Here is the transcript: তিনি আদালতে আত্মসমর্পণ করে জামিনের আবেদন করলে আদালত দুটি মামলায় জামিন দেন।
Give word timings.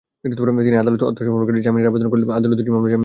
তিনি 0.23 0.75
আদালতে 0.77 1.03
আত্মসমর্পণ 1.05 1.45
করে 1.47 1.59
জামিনের 1.61 1.87
আবেদন 1.87 2.07
করলে 2.11 2.25
আদালত 2.33 2.55
দুটি 2.59 2.71
মামলায় 2.71 2.91
জামিন 2.91 2.93
দেন। 2.93 2.99